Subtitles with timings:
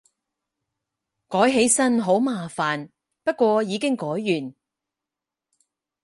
[1.27, 2.89] 改起身好麻煩，
[3.23, 4.55] 不過已經改完